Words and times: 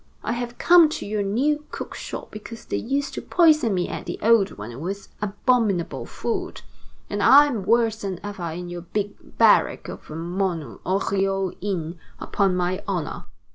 I 0.23 0.31
have 0.31 0.57
come 0.57 0.89
to 0.97 1.05
your 1.05 1.21
new 1.21 1.63
cook 1.69 1.93
shop 1.93 2.31
because 2.31 2.65
they 2.65 2.77
used 2.77 3.13
to 3.13 3.21
poison 3.21 3.75
me 3.75 3.87
at 3.87 4.07
the 4.07 4.17
old 4.23 4.57
one 4.57 4.79
with 4.79 5.09
abominable 5.21 6.07
food, 6.07 6.63
and 7.07 7.21
I 7.21 7.45
am 7.45 7.61
worse 7.61 8.01
than 8.01 8.19
ever 8.23 8.49
in 8.49 8.67
your 8.67 8.81
big 8.81 9.37
barrack 9.37 9.89
of 9.89 10.09
a 10.09 10.15
Mont 10.15 10.83
Oriol 10.85 11.55
inn, 11.61 11.99
upon 12.19 12.55
my 12.55 12.81
honor!" 12.87 13.25